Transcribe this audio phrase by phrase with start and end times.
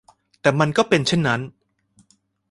[0.41, 1.41] แต่มันก็เป็นเช่นนั้น